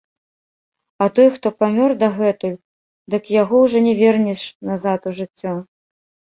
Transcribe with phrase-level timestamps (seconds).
[1.03, 2.57] А той, хто памёр дагэтуль,
[3.17, 4.41] дык яго ўжо не вернеш
[4.73, 5.53] назад у жыццё.